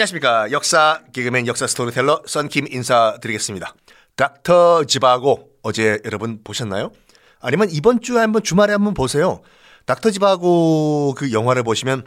안녕하십니까. 0.00 0.50
역사 0.50 1.02
개그맨 1.12 1.46
역사 1.46 1.66
스토리텔러 1.66 2.22
썬킴 2.26 2.68
인사드리겠습니다. 2.70 3.74
닥터 4.16 4.84
지바고 4.84 5.50
어제 5.62 6.00
여러분 6.06 6.42
보셨나요? 6.42 6.90
아니면 7.40 7.68
이번 7.70 8.00
주에 8.00 8.18
한번 8.18 8.42
주말에 8.42 8.72
한번 8.72 8.94
보세요. 8.94 9.42
닥터 9.84 10.10
지바고 10.10 11.14
그 11.16 11.32
영화를 11.32 11.64
보시면 11.64 12.06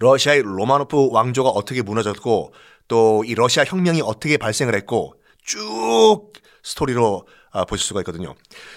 러시아의 0.00 0.42
로마노프 0.42 1.08
왕조가 1.12 1.48
어떻게 1.50 1.80
무너졌고 1.80 2.52
또 2.88 3.22
이 3.24 3.34
러시아 3.34 3.64
혁명이 3.64 4.02
어떻게 4.04 4.36
발생을 4.36 4.74
했고 4.74 5.14
쭉 5.42 6.32
스토리로 6.62 7.26
아, 7.52 7.64
보실 7.64 7.86
수가 7.86 8.00
있거든요. 8.00 8.34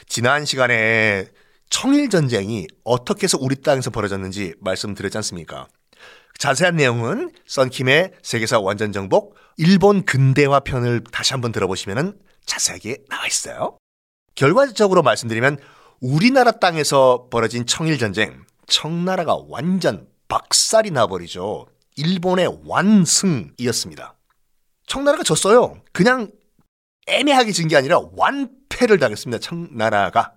지난 0.07 0.45
시간에 0.45 1.25
청일 1.69 2.09
전쟁이 2.09 2.67
어떻게 2.85 3.23
해서 3.23 3.37
우리 3.41 3.55
땅에서 3.57 3.89
벌어졌는지 3.89 4.53
말씀드렸지 4.61 5.17
않습니까? 5.17 5.67
자세한 6.37 6.75
내용은 6.75 7.31
썬킴의 7.45 8.13
세계사 8.21 8.59
완전 8.59 8.91
정복 8.91 9.35
일본 9.57 10.03
근대화 10.03 10.59
편을 10.61 11.03
다시 11.11 11.33
한번 11.33 11.51
들어보시면 11.51 12.19
자세하게 12.45 13.03
나와 13.09 13.25
있어요. 13.27 13.77
결과적으로 14.35 15.03
말씀드리면 15.03 15.57
우리나라 16.01 16.51
땅에서 16.51 17.27
벌어진 17.29 17.65
청일 17.65 17.97
전쟁, 17.97 18.43
청나라가 18.67 19.37
완전 19.47 20.07
박살이 20.27 20.91
나버리죠. 20.91 21.67
일본의 21.95 22.61
완승이었습니다. 22.65 24.15
청나라가 24.87 25.23
졌어요. 25.23 25.81
그냥 25.93 26.31
애매하게 27.07 27.51
진 27.51 27.67
게 27.67 27.77
아니라 27.77 27.99
완패를 28.17 28.97
당했습니다. 28.99 29.39
청나라가. 29.39 30.33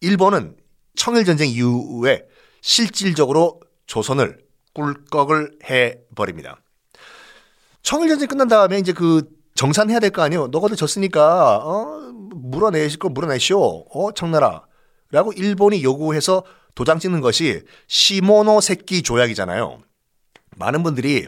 일본은 0.00 0.56
청일 0.96 1.24
전쟁 1.24 1.48
이후에 1.48 2.24
실질적으로 2.60 3.60
조선을 3.86 4.38
꿀꺽을 4.82 5.58
해 5.68 5.98
버립니다. 6.14 6.60
청일 7.82 8.08
전쟁 8.10 8.28
끝난 8.28 8.46
다음에 8.48 8.78
이제 8.78 8.92
그 8.92 9.28
정산해야 9.54 9.98
될 9.98 10.10
거 10.10 10.22
아니에요. 10.22 10.46
너가들 10.48 10.76
졌으니까 10.76 11.56
어 11.64 12.12
물어내실 12.12 12.98
걸 13.00 13.10
물어내시오. 13.10 13.58
어 13.90 14.12
청나라 14.12 14.64
라고 15.10 15.32
일본이 15.32 15.82
요구해서 15.82 16.44
도장 16.74 16.98
찍는 17.00 17.20
것이 17.20 17.62
시모노 17.88 18.60
새끼 18.60 19.02
조약이잖아요. 19.02 19.80
많은 20.56 20.82
분들이 20.84 21.26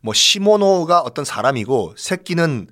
뭐 0.00 0.14
시모노가 0.14 1.00
어떤 1.00 1.24
사람이고 1.24 1.94
새끼는 1.98 2.68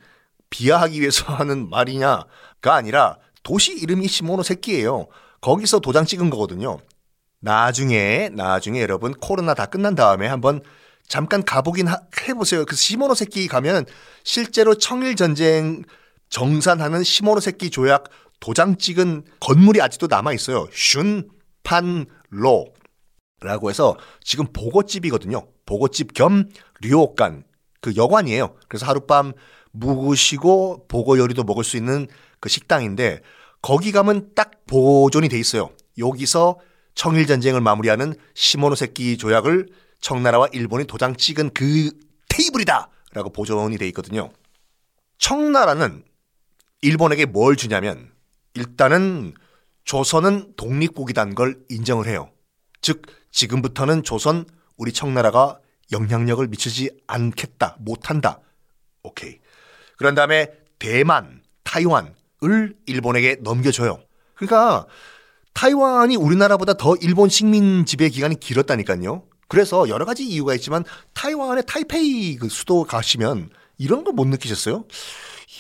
비하하기 0.49 1.01
위해서 1.01 1.25
하는 1.35 1.69
말이냐가 1.69 2.75
아니라 2.75 3.19
도시 3.43 3.73
이름이 3.75 4.09
시모노 4.09 4.43
새끼예요. 4.43 5.09
거기서 5.43 5.81
도장 5.81 6.07
찍은 6.07 6.31
거거든요. 6.31 6.79
나중에 7.45 8.31
나중에 8.33 8.81
여러분 8.81 9.13
코로나 9.13 9.53
다 9.53 9.67
끝난 9.67 9.95
다음에 9.95 10.27
한번 10.27 10.63
잠깐 11.07 11.45
가보긴 11.45 11.87
하, 11.87 12.01
해보세요. 12.27 12.65
그 12.65 12.75
시모노 12.75 13.15
새끼 13.15 13.47
가면 13.47 13.85
실제로 14.25 14.75
청일 14.75 15.15
전쟁 15.15 15.83
정산하는 16.31 17.03
시모노 17.05 17.41
새끼 17.41 17.69
조약 17.69 18.05
도장 18.41 18.79
찍은 18.79 19.25
건물이 19.41 19.83
아직도 19.83 20.07
남아 20.07 20.33
있어요. 20.33 20.67
슌판로라고 21.65 22.09
해서 23.69 23.99
지금 24.23 24.47
보고집이거든요. 24.51 25.47
보고집 25.67 26.15
겸 26.15 26.49
류옥간 26.81 27.45
그 27.83 27.95
여관이에요. 27.95 28.57
그래서 28.69 28.87
하룻밤 28.87 29.35
묵으시고 29.73 30.87
보고 30.89 31.19
요리도 31.19 31.45
먹을 31.45 31.63
수 31.63 31.77
있는 31.77 32.07
그 32.41 32.49
식당인데 32.49 33.21
거기 33.61 33.93
가면 33.93 34.31
딱 34.35 34.65
보존이 34.67 35.29
돼 35.29 35.39
있어요. 35.39 35.69
여기서 35.99 36.59
청일 36.95 37.27
전쟁을 37.27 37.61
마무리하는 37.61 38.15
시모노세키 38.35 39.19
조약을 39.19 39.69
청나라와 40.01 40.49
일본이 40.53 40.87
도장 40.87 41.17
찍은 41.17 41.51
그 41.55 41.91
테이블이다라고 42.29 43.31
보존이 43.33 43.79
돼 43.79 43.87
있거든요. 43.89 44.31
청나라는 45.19 46.05
일본에게 46.83 47.27
뭘 47.27 47.57
주냐면 47.57 48.13
일단은 48.55 49.35
조선은 49.85 50.55
독립국이란 50.57 51.35
걸 51.35 51.59
인정을 51.69 52.07
해요. 52.07 52.31
즉 52.81 53.03
지금부터는 53.31 54.03
조선 54.03 54.45
우리 54.77 54.93
청나라가 54.93 55.59
영향력을 55.93 56.47
미치지 56.49 56.91
않겠다, 57.07 57.77
못한다. 57.81 58.41
오케이. 59.03 59.39
그런 59.97 60.15
다음에 60.15 60.51
대만, 60.79 61.43
타이완을 61.63 62.75
일본에게 62.87 63.37
넘겨줘요. 63.41 64.03
그러니까 64.35 64.87
타이완이 65.55 66.17
우리나라보다 66.17 66.75
더 66.75 66.95
일본 67.01 67.29
식민 67.29 67.87
지배 67.87 68.09
기간이 68.09 68.39
길었다니까요. 68.39 69.25
그래서 69.49 69.89
여러 69.89 70.05
가지 70.05 70.25
이유가 70.27 70.55
있지만 70.55 70.85
타이완의 71.15 71.65
타이페이 71.67 72.37
그 72.37 72.49
수도 72.49 72.85
가시면 72.85 73.51
이런 73.79 74.05
거 74.05 74.13
못 74.13 74.27
느끼셨어요? 74.27 74.85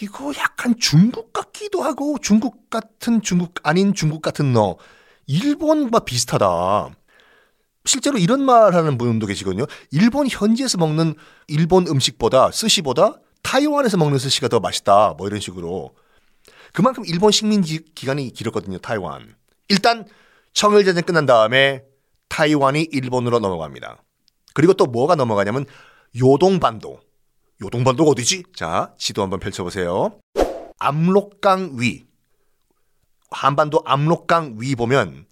이거 0.02 0.32
약간 0.38 0.74
중국 0.78 1.32
같기도 1.32 1.82
하고 1.82 2.18
중국 2.20 2.68
같은 2.70 3.22
중국 3.22 3.54
아닌 3.62 3.94
중국 3.94 4.22
같은 4.22 4.52
너 4.52 4.76
일본과 5.26 6.00
비슷하다. 6.00 6.90
실제로 7.84 8.18
이런 8.18 8.44
말 8.44 8.74
하는 8.74 8.98
분도 8.98 9.26
계시거든요. 9.26 9.66
일본 9.90 10.26
현지에서 10.28 10.78
먹는 10.78 11.14
일본 11.48 11.86
음식보다 11.86 12.50
스시보다 12.50 13.20
타이완에서 13.42 13.96
먹는 13.98 14.18
스시가 14.18 14.48
더 14.48 14.58
맛있다. 14.58 15.14
뭐 15.16 15.26
이런 15.28 15.38
식으로. 15.38 15.94
그만큼 16.72 17.04
일본 17.06 17.30
식민 17.30 17.60
기간이 17.62 18.32
길었거든요. 18.32 18.78
타이완. 18.78 19.36
일단 19.68 20.06
청일전쟁 20.52 21.04
끝난 21.04 21.26
다음에 21.26 21.84
타이완이 22.28 22.88
일본으로 22.92 23.38
넘어갑니다. 23.38 24.02
그리고 24.54 24.74
또 24.74 24.86
뭐가 24.86 25.14
넘어가냐면 25.14 25.66
요동반도. 26.18 27.00
요동반도가 27.62 28.10
어디지? 28.10 28.44
자, 28.54 28.92
지도 28.98 29.22
한번 29.22 29.40
펼쳐보세요. 29.40 30.18
압록강 30.78 31.76
위. 31.78 32.04
한반도 33.30 33.82
압록강 33.84 34.56
위 34.58 34.74
보면 34.74 35.26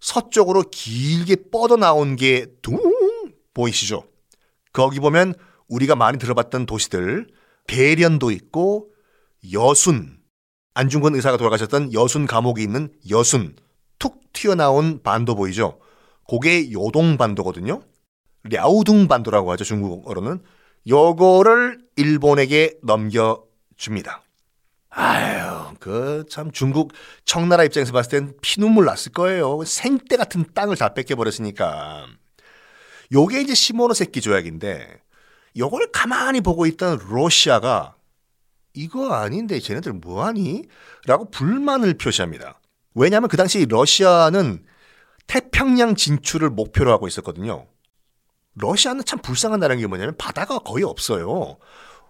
서쪽으로 0.00 0.64
길게 0.70 1.50
뻗어나온 1.52 2.16
게 2.16 2.46
둥 2.62 2.78
보이시죠? 3.54 4.04
거기 4.72 4.98
보면 4.98 5.34
우리가 5.68 5.94
많이 5.94 6.18
들어봤던 6.18 6.66
도시들 6.66 7.28
대련도 7.66 8.30
있고 8.32 8.90
여순 9.52 10.18
안중근 10.74 11.14
의사가 11.14 11.36
돌아가셨던 11.36 11.92
여순 11.92 12.26
감옥이 12.26 12.62
있는 12.62 12.92
여순 13.08 13.54
툭 13.98 14.32
튀어나온 14.32 15.02
반도 15.02 15.34
보이죠? 15.34 15.78
그게 16.28 16.70
요동 16.72 17.16
반도거든요. 17.16 17.82
랴우둥 18.44 19.08
반도라고 19.08 19.50
하죠 19.52 19.64
중국어로는. 19.64 20.42
요거를 20.88 21.78
일본에게 21.96 22.78
넘겨줍니다. 22.82 24.22
아유, 24.90 25.74
그 25.80 26.24
참 26.28 26.50
중국 26.52 26.92
청나라 27.24 27.64
입장에서 27.64 27.92
봤을 27.92 28.10
땐 28.10 28.34
피눈물 28.42 28.84
났을 28.84 29.12
거예요. 29.12 29.64
생떼 29.64 30.16
같은 30.16 30.44
땅을 30.54 30.76
다 30.76 30.94
뺏겨버렸으니까. 30.94 32.06
요게 33.12 33.40
이제 33.42 33.54
시모노세키 33.54 34.20
조약인데 34.20 35.00
요걸 35.56 35.90
가만히 35.92 36.40
보고 36.40 36.66
있던 36.66 37.00
러시아가 37.10 37.96
이거 38.74 39.12
아닌데 39.12 39.60
쟤네들 39.60 39.92
뭐하니? 39.94 40.64
라고 41.06 41.30
불만을 41.30 41.94
표시합니다. 41.94 42.58
왜냐하면 42.94 43.28
그 43.28 43.36
당시 43.36 43.66
러시아는 43.66 44.64
태평양 45.26 45.96
진출을 45.96 46.50
목표로 46.50 46.92
하고 46.92 47.08
있었거든요. 47.08 47.66
러시아는 48.54 49.04
참 49.04 49.18
불쌍한 49.20 49.60
나라인 49.60 49.80
게 49.80 49.86
뭐냐면 49.86 50.16
바다가 50.16 50.58
거의 50.60 50.84
없어요. 50.84 51.58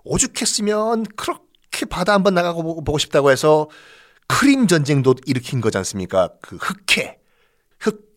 오죽했으면 0.04 1.04
그렇게 1.16 1.86
바다 1.88 2.12
한번 2.12 2.34
나가고 2.34 2.84
보고 2.84 2.98
싶다고 2.98 3.30
해서 3.30 3.68
크림 4.26 4.66
전쟁도 4.66 5.14
일으킨 5.26 5.60
거지 5.60 5.78
않습니까? 5.78 6.30
그 6.42 6.56
흑해. 6.56 7.18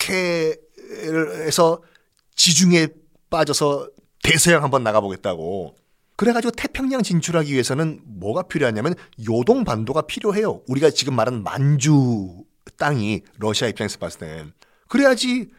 흑해에서 0.09 1.81
지중해 2.35 2.87
빠져서 3.29 3.89
대서양 4.23 4.63
한번 4.63 4.83
나가보겠다고. 4.83 5.75
그래가지고 6.17 6.51
태평양 6.51 7.03
진출하기 7.03 7.53
위해서는 7.53 8.01
뭐가 8.05 8.43
필요하냐면 8.43 8.95
요동 9.29 9.63
반도가 9.63 10.01
필요해요. 10.01 10.63
우리가 10.67 10.89
지금 10.89 11.15
말하는 11.15 11.43
만주 11.43 12.43
땅이 12.71 13.21
러시아 13.37 13.67
입장에서 13.67 13.97
봤을 13.99 14.19
땐 14.19 14.53
그래야지 14.87 15.49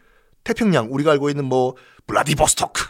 태평양 0.43 0.87
우리가 0.91 1.11
알고 1.11 1.29
있는 1.29 1.45
뭐 1.45 1.75
블라디보스토크 2.07 2.83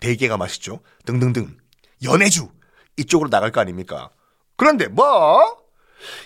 대게가 0.00 0.36
맛있죠. 0.36 0.80
등등등 1.04 1.56
연해주 2.02 2.48
이쪽으로 2.96 3.30
나갈 3.30 3.50
거 3.52 3.60
아닙니까? 3.60 4.10
그런데 4.56 4.88
뭐 4.88 5.64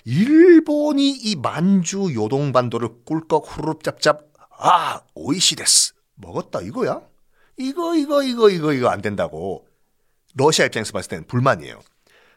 일본이 0.05 1.11
이 1.11 1.37
만주 1.37 2.15
요동반도를 2.15 3.05
꿀꺽 3.05 3.47
후루룩 3.47 3.85
짭짭 3.85 4.27
아 4.59 5.01
오이시데스 5.15 5.95
먹었다 6.17 6.61
이거야? 6.61 7.01
이거 7.57 7.95
이거 7.95 8.23
이거 8.23 8.51
이거 8.51 8.73
이거 8.73 8.89
안 8.89 9.01
된다고 9.01 9.67
러시아 10.35 10.67
입장에서 10.67 10.93
봤을 10.93 11.09
땐 11.09 11.25
불만이에요. 11.27 11.81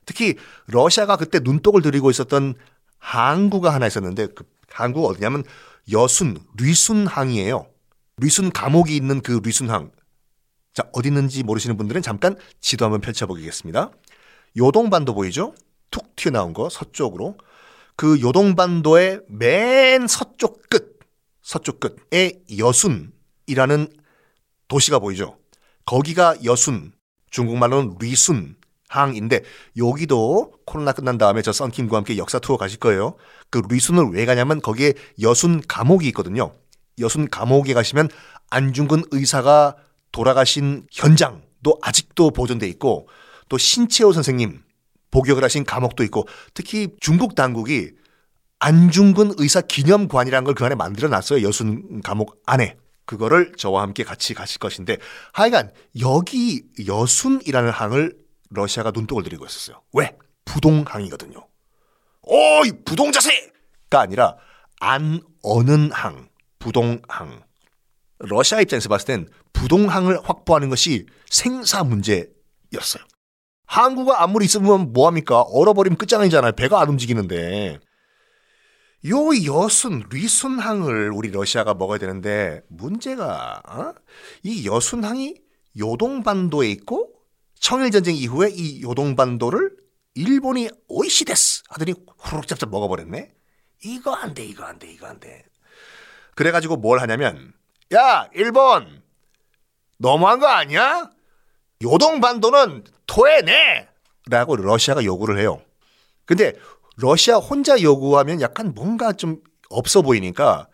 특히 0.05 0.35
러시아가 0.67 1.15
그때 1.15 1.39
눈독을 1.39 1.81
들이고 1.81 2.09
있었던 2.09 2.55
항구가 2.99 3.73
하나 3.73 3.87
있었는데 3.87 4.27
그 4.27 4.43
항구가 4.73 5.07
어디냐면 5.09 5.43
여순 5.91 6.39
류순항이에요. 6.57 7.67
류순 8.17 8.51
감옥이 8.51 8.95
있는 8.95 9.21
그 9.21 9.39
류순항. 9.43 9.91
자, 10.73 10.83
어디 10.91 11.09
있는지 11.09 11.43
모르시는 11.43 11.77
분들은 11.77 12.01
잠깐 12.01 12.35
지도 12.59 12.85
한번 12.85 13.01
펼쳐보겠습니다. 13.01 13.91
요동반도 14.57 15.13
보이죠? 15.13 15.53
툭 15.91 16.15
튀어나온 16.15 16.53
거 16.53 16.69
서쪽으로. 16.69 17.37
그 17.95 18.19
요동반도의 18.21 19.21
맨 19.27 20.07
서쪽 20.07 20.67
끝, 20.69 20.99
서쪽 21.43 21.79
끝에 21.79 22.31
여순이라는 22.57 23.87
도시가 24.67 24.97
보이죠? 24.97 25.37
거기가 25.85 26.35
여순, 26.43 26.93
중국말로는 27.29 27.97
리순 27.99 28.55
항인데 28.93 29.41
여기도 29.77 30.53
코로나 30.65 30.91
끝난 30.91 31.17
다음에 31.17 31.41
저 31.41 31.51
썬킴과 31.51 31.97
함께 31.97 32.17
역사 32.17 32.39
투어 32.39 32.57
가실 32.57 32.79
거예요. 32.79 33.15
그 33.49 33.61
리순을 33.67 34.11
왜 34.13 34.25
가냐면 34.25 34.61
거기에 34.61 34.93
여순 35.21 35.61
감옥이 35.67 36.07
있거든요. 36.07 36.51
여순 36.99 37.29
감옥에 37.29 37.73
가시면 37.73 38.09
안중근 38.49 39.03
의사가 39.11 39.75
돌아가신 40.11 40.85
현장도 40.91 41.79
아직도 41.81 42.31
보존돼 42.31 42.67
있고 42.69 43.07
또 43.49 43.57
신채호 43.57 44.13
선생님 44.13 44.61
복역을 45.11 45.43
하신 45.43 45.63
감옥도 45.63 46.03
있고 46.03 46.27
특히 46.53 46.89
중국 46.99 47.35
당국이 47.35 47.91
안중근 48.59 49.33
의사 49.37 49.61
기념관이라는 49.61 50.45
걸 50.45 50.53
그 50.55 50.65
안에 50.65 50.75
만들어 50.75 51.09
놨어요. 51.09 51.45
여순 51.45 52.01
감옥 52.01 52.41
안에. 52.45 52.77
그거를 53.05 53.51
저와 53.57 53.81
함께 53.81 54.03
같이 54.05 54.33
가실 54.33 54.59
것인데 54.59 54.97
하여간 55.33 55.71
여기 55.99 56.63
여순이라는 56.87 57.69
항을 57.69 58.15
러시아가 58.53 58.91
눈독을 58.91 59.23
들이고 59.23 59.45
있었어요. 59.45 59.81
왜? 59.93 60.15
부동항이거든요. 60.45 61.47
오이 62.21 62.71
부동자세가 62.85 63.99
아니라 63.99 64.37
안 64.79 65.21
어는 65.41 65.91
항, 65.91 66.29
부동항. 66.59 67.43
러시아 68.19 68.61
입장에서 68.61 68.89
봤을 68.89 69.07
땐 69.07 69.27
부동항을 69.53 70.19
확보하는 70.23 70.69
것이 70.69 71.05
생사 71.29 71.83
문제였어요. 71.83 73.03
항구가 73.65 74.21
아무리 74.21 74.45
있으면 74.45 74.93
뭐합니까? 74.93 75.41
얼어버리면 75.41 75.97
끝장이잖아요. 75.97 76.53
배가 76.53 76.79
안 76.79 76.89
움직이는데. 76.89 77.79
요 79.09 79.17
여순, 79.45 80.05
리순항을 80.09 81.11
우리 81.11 81.29
러시아가 81.29 81.73
먹어야 81.73 81.97
되는데 81.97 82.61
문제가 82.69 83.61
어? 83.67 83.93
이 84.43 84.65
여순항이 84.65 85.35
요동반도에 85.77 86.69
있고 86.69 87.12
청일 87.63 87.91
전쟁 87.91 88.13
이후에 88.17 88.49
이 88.51 88.81
요동반도를 88.81 89.71
일본이 90.15 90.69
오이시데스 90.89 91.63
하더니 91.69 91.93
잡잡 92.45 92.69
먹어버렸네. 92.69 93.33
이거 93.85 94.13
안 94.13 94.33
돼, 94.33 94.43
이거 94.43 94.65
안 94.65 94.77
돼, 94.77 94.91
이거 94.91 95.07
안 95.07 95.17
돼. 95.21 95.45
그래가지고 96.35 96.75
뭘 96.75 96.99
하냐면 96.99 97.53
야 97.93 98.27
일본 98.33 99.01
너무한 99.97 100.41
거 100.41 100.47
아니야? 100.47 101.09
요동반도는 101.81 102.83
토해내! 103.07 103.87
라고 104.29 104.57
러시아가 104.57 105.05
요구를 105.05 105.39
해요. 105.39 105.61
근데 106.25 106.51
러시아 106.97 107.37
혼자 107.37 107.81
요구하면 107.81 108.41
약간 108.41 108.73
뭔가 108.73 109.13
좀 109.13 109.37
없어 109.69 110.01
보이니까 110.01 110.67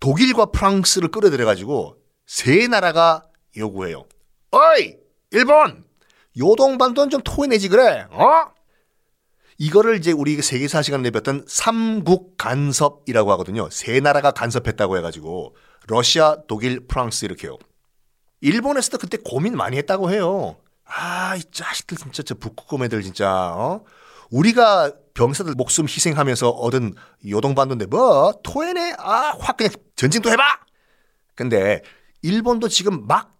독일과 0.00 0.46
프랑스를 0.46 1.10
끌어들여가지고 1.10 1.98
세 2.24 2.68
나라가 2.68 3.22
요구해요. 3.54 4.06
어이! 4.50 4.96
일본! 5.30 5.91
요동반도는 6.38 7.10
좀 7.10 7.20
토해내지 7.22 7.68
그래, 7.68 8.06
어? 8.10 8.52
이거를 9.58 9.96
이제 9.96 10.12
우리 10.12 10.40
세계사 10.40 10.82
시간 10.82 11.02
내봤던 11.02 11.44
삼국 11.46 12.36
간섭이라고 12.36 13.30
하거든요. 13.32 13.68
세 13.70 14.00
나라가 14.00 14.30
간섭했다고 14.32 14.96
해가지고 14.98 15.54
러시아, 15.88 16.36
독일, 16.48 16.86
프랑스 16.86 17.24
이렇게요. 17.24 17.58
일본에서도 18.40 18.98
그때 18.98 19.18
고민 19.22 19.56
많이 19.56 19.76
했다고 19.76 20.10
해요. 20.10 20.56
아, 20.84 21.36
이 21.36 21.42
자식들 21.52 21.96
진짜 21.96 22.22
저 22.22 22.34
북극곰 22.34 22.82
애들 22.84 23.02
진짜 23.02 23.52
어? 23.54 23.84
우리가 24.30 24.92
병사들 25.14 25.54
목숨 25.54 25.84
희생하면서 25.86 26.48
얻은 26.50 26.94
요동반도인데 27.28 27.86
뭐 27.86 28.32
토해내 28.42 28.94
아 28.98 29.36
확 29.38 29.58
그냥 29.58 29.72
전쟁도 29.96 30.30
해봐. 30.30 30.42
근데 31.34 31.82
일본도 32.22 32.68
지금 32.68 33.06
막 33.06 33.31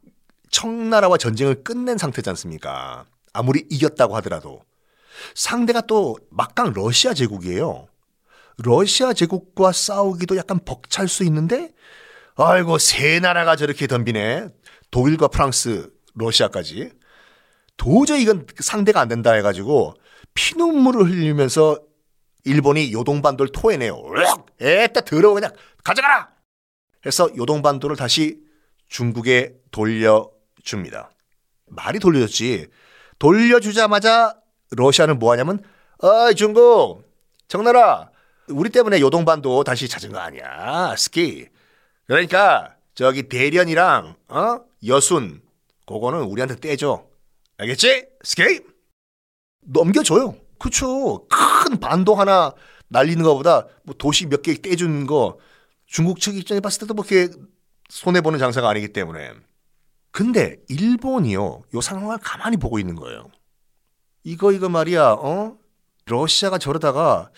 청나라와 0.53 1.17
전쟁을 1.17 1.65
끝낸 1.65 1.99
상태지 1.99 2.31
않습니까? 2.31 3.07
아무리 3.33 3.67
이겼다고 3.69 4.15
하더라도 4.17 4.63
상대가 5.35 5.81
또 5.81 6.17
막강 6.31 6.73
러시아 6.75 7.15
제국이에요. 7.15 7.89
러시아 8.59 9.13
제국과 9.13 9.73
싸우기도 9.73 10.37
약간 10.37 10.61
벅찰 10.65 11.09
수 11.09 11.25
있는데 11.25 11.73
아이고 12.37 12.79
세 12.79 13.19
나라가 13.19 13.57
저렇게 13.57 13.87
덤비네. 13.87 14.49
독일과 14.91 15.29
프랑스, 15.29 15.91
러시아까지. 16.15 16.93
도저히 17.77 18.23
이건 18.23 18.47
상대가 18.61 19.01
안 19.01 19.09
된다 19.09 19.33
해가지고 19.33 19.95
피눈물을 20.35 21.11
흘리면서 21.11 21.81
일본이 22.45 22.93
요동반도를 22.93 23.53
토해내요. 23.53 23.97
에따 24.61 25.01
더러워 25.01 25.35
그냥 25.35 25.53
가져가라. 25.83 26.31
해서 27.07 27.29
요동반도를 27.37 27.97
다시 27.97 28.41
중국에 28.89 29.55
돌려 29.71 30.31
줍니다. 30.63 31.11
말이 31.67 31.99
돌려줬지. 31.99 32.69
돌려주자마자 33.19 34.37
러시아는 34.71 35.19
뭐 35.19 35.33
하냐면 35.33 35.63
어이 35.99 36.35
중국 36.35 37.03
정나라 37.49 38.11
우리 38.49 38.71
때문에 38.71 39.01
요동반도 39.01 39.63
다시 39.65 39.89
찾은 39.89 40.13
거 40.13 40.19
아니야 40.19 40.95
스키. 40.97 41.49
그러니까 42.07 42.77
저기 42.95 43.29
대련이랑 43.29 44.17
어? 44.29 44.61
여순 44.87 45.43
그거는 45.87 46.23
우리한테 46.23 46.57
떼줘. 46.57 47.05
알겠지? 47.59 48.07
스키? 48.25 48.61
넘겨줘요. 49.63 50.37
그쵸. 50.59 51.27
큰 51.29 51.79
반도 51.81 52.15
하나 52.15 52.53
날리는 52.89 53.23
것보다 53.23 53.67
뭐 53.85 53.95
도시 53.97 54.27
몇 54.27 54.43
개 54.43 54.55
떼주는 54.61 55.07
거 55.07 55.39
중국 55.87 56.21
측 56.21 56.37
입장에 56.37 56.61
봤을 56.61 56.81
때도 56.81 56.95
뭐 56.95 57.05
이렇게 57.09 57.33
손해 57.89 58.21
보는 58.21 58.39
장사가 58.39 58.69
아니기 58.69 58.93
때문에 58.93 59.33
근데 60.13 60.57
일본이요 60.69 61.63
요 61.75 61.81
상황을 61.81 62.19
가만히 62.19 62.57
보고 62.59 62.79
있는 62.79 62.95
거예요. 62.95 63.31
이거 64.25 64.53
이거 64.53 64.69
말이야 64.69 65.13
어 65.19 65.57
러시아가 66.07 66.59
저러다가 66.59 67.31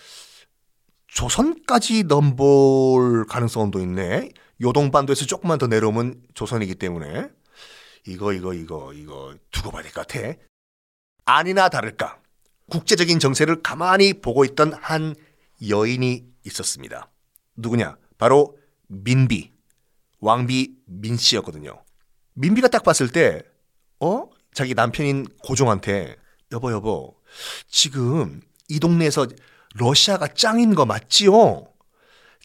조선까지 1.07 2.03
넘볼 2.03 3.25
가능성도 3.27 3.79
있네. 3.79 4.29
요동반도에서 4.61 5.25
조금만 5.25 5.57
더 5.57 5.67
내려오면 5.67 6.21
조선이기 6.33 6.75
때문에 6.75 7.29
이거 8.07 8.33
이거 8.33 8.53
이거 8.53 8.93
이거 8.93 9.35
두고 9.51 9.71
봐야 9.71 9.81
될 9.83 9.91
것 9.93 10.05
같아. 10.07 10.33
아니나 11.25 11.69
다를까 11.69 12.19
국제적인 12.69 13.19
정세를 13.19 13.61
가만히 13.63 14.13
보고 14.13 14.43
있던 14.45 14.73
한 14.73 15.15
여인이 15.67 16.25
있었습니다. 16.45 17.09
누구냐? 17.55 17.97
바로 18.17 18.57
민비 18.87 19.51
왕비 20.19 20.75
민 20.85 21.15
씨였거든요. 21.17 21.84
민비가 22.35 22.67
딱 22.67 22.83
봤을 22.83 23.09
때 23.11 23.41
어? 23.99 24.27
자기 24.53 24.73
남편인 24.73 25.25
고종한테 25.43 26.15
여보 26.51 26.71
여보 26.71 27.15
지금 27.67 28.41
이 28.69 28.79
동네에서 28.79 29.27
러시아가 29.75 30.27
짱인 30.27 30.75
거 30.75 30.85
맞지요? 30.85 31.67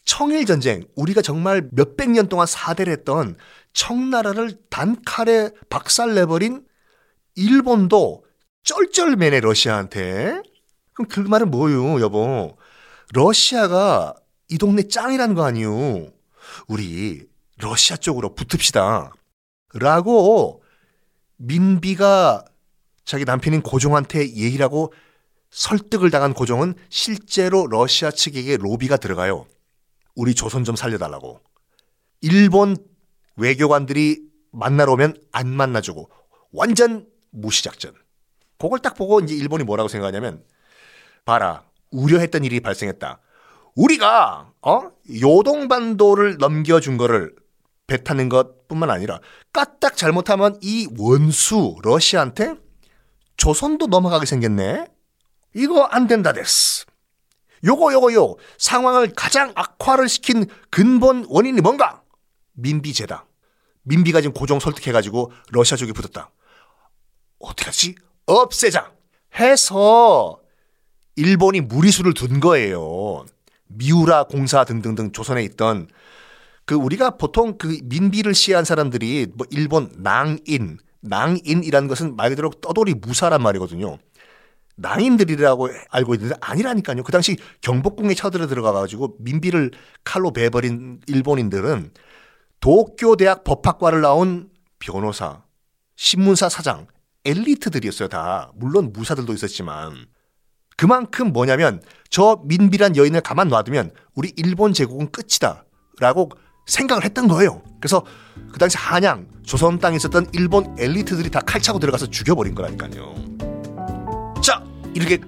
청일 0.03 0.45
전쟁 0.45 0.83
우리가 0.95 1.21
정말 1.21 1.69
몇백 1.71 2.09
년 2.09 2.27
동안 2.27 2.47
사대를 2.47 2.91
했던 2.91 3.37
청나라를 3.73 4.57
단칼에 4.69 5.51
박살내버린 5.69 6.65
일본도 7.35 8.25
쩔쩔매네 8.63 9.39
러시아한테. 9.39 10.41
그럼 10.93 11.07
그 11.09 11.19
말은 11.19 11.49
뭐요, 11.49 12.01
여보? 12.01 12.57
러시아가 13.13 14.13
이 14.49 14.57
동네 14.57 14.87
짱이라는 14.87 15.35
거 15.35 15.43
아니요? 15.43 16.07
우리 16.67 17.27
러시아 17.57 17.95
쪽으로 17.95 18.35
붙읍시다. 18.35 19.11
라고 19.73 20.63
민비가 21.37 22.45
자기 23.05 23.25
남편인 23.25 23.61
고종한테 23.61 24.25
하고 24.61 24.93
설득을 25.49 26.11
당한 26.11 26.33
고종은 26.33 26.75
실제로 26.89 27.67
러시아 27.67 28.11
측에게 28.11 28.57
로비가 28.57 28.97
들어가요. 28.97 29.45
우리 30.15 30.33
조선 30.33 30.63
좀 30.63 30.75
살려달라고. 30.75 31.41
일본 32.21 32.77
외교관들이 33.35 34.21
만나러 34.51 34.93
오면 34.93 35.15
안 35.31 35.47
만나주고 35.47 36.09
완전 36.51 37.07
무시작전. 37.31 37.93
그걸 38.57 38.79
딱 38.79 38.95
보고 38.95 39.19
이제 39.19 39.33
일본이 39.33 39.63
뭐라고 39.63 39.87
생각하냐면 39.87 40.43
봐라 41.25 41.63
우려했던 41.91 42.43
일이 42.45 42.59
발생했다. 42.59 43.19
우리가 43.75 44.51
어 44.61 44.91
요동반도를 45.21 46.37
넘겨준 46.37 46.97
거를 46.97 47.35
배 47.91 48.01
타는 48.01 48.29
것뿐만 48.29 48.89
아니라 48.89 49.19
까딱 49.51 49.97
잘못하면 49.97 50.57
이 50.61 50.87
원수 50.97 51.75
러시아한테 51.83 52.55
조선도 53.35 53.87
넘어가게 53.87 54.25
생겼네. 54.25 54.85
이거 55.55 55.83
안 55.83 56.07
된다 56.07 56.31
됐어. 56.31 56.85
요거 57.65 57.91
요거 57.91 58.13
요 58.13 58.35
상황을 58.57 59.11
가장 59.13 59.51
악화를 59.55 60.07
시킨 60.07 60.45
근본 60.69 61.25
원인이 61.27 61.59
뭔가? 61.59 62.01
민비제다. 62.53 63.25
민비가 63.83 64.21
지금 64.21 64.33
고종 64.33 64.61
설득해가지고 64.61 65.33
러시아 65.51 65.75
쪽에 65.75 65.91
붙었다. 65.91 66.31
어떻게 67.39 67.65
하지? 67.65 67.95
없애자! 68.25 68.93
해서 69.37 70.39
일본이 71.17 71.59
무리수를 71.59 72.13
둔 72.13 72.39
거예요. 72.39 73.25
미우라 73.67 74.25
공사 74.25 74.63
등등등 74.63 75.11
조선에 75.11 75.43
있던 75.43 75.89
그 76.71 76.75
우리가 76.75 77.17
보통 77.17 77.57
그 77.57 77.79
민비를 77.83 78.33
시해한 78.33 78.63
사람들이 78.63 79.27
뭐 79.35 79.45
일본 79.49 79.91
낭인, 79.97 80.77
낭인이라는 81.01 81.89
것은 81.89 82.15
말 82.15 82.29
그대로 82.29 82.49
떠돌이 82.49 82.93
무사란 82.93 83.41
말이거든요. 83.41 83.97
낭인들이라고 84.77 85.67
알고 85.89 86.15
있는데 86.15 86.35
아니라니까요. 86.39 87.03
그 87.03 87.11
당시 87.11 87.35
경복궁에 87.59 88.13
쳐들어 88.13 88.47
들어가 88.47 88.71
가지고 88.71 89.17
민비를 89.19 89.71
칼로 90.05 90.31
베버린 90.31 91.01
일본인들은 91.07 91.91
도쿄 92.61 93.17
대학 93.17 93.43
법학과를 93.43 93.99
나온 93.99 94.49
변호사, 94.79 95.43
신문사 95.97 96.47
사장, 96.47 96.87
엘리트들이었어요, 97.25 98.07
다. 98.07 98.53
물론 98.55 98.93
무사들도 98.93 99.33
있었지만. 99.33 100.05
그만큼 100.77 101.33
뭐냐면 101.33 101.81
저 102.09 102.41
민비란 102.45 102.95
여인을 102.95 103.19
가만 103.19 103.49
놔두면 103.49 103.91
우리 104.15 104.31
일본 104.37 104.71
제국은 104.71 105.11
끝이다. 105.11 105.65
라고 105.99 106.31
생각을 106.71 107.03
했던 107.03 107.27
거예요. 107.27 107.61
그래서 107.79 108.03
그 108.51 108.57
당시 108.57 108.77
한양, 108.77 109.27
조선 109.43 109.79
땅에 109.79 109.97
있었던 109.97 110.27
일본 110.33 110.75
엘리트들이 110.79 111.29
다 111.29 111.41
칼차고 111.41 111.79
들어가서 111.79 112.07
죽여버린 112.07 112.55
거라니까요. 112.55 113.13
자, 114.41 114.63
이렇게 114.93 115.19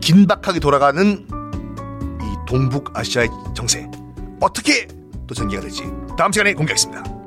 긴박하게 0.00 0.60
돌아가는 0.60 1.26
이 1.26 2.46
동북아시아의 2.46 3.28
정세. 3.54 3.88
어떻게 4.40 4.86
또 5.26 5.34
전개가 5.34 5.62
될지 5.62 5.84
다음 6.18 6.32
시간에 6.32 6.52
공개하겠습니다. 6.52 7.19